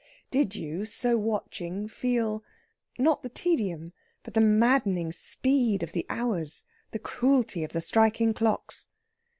[0.31, 2.43] Did you, so watching, feel
[2.97, 3.93] not the tedium
[4.23, 8.87] but the maddening speed of the hours, the cruelty of the striking clocks?